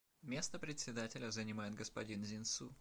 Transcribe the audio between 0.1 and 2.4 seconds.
Место Председателя занимает господин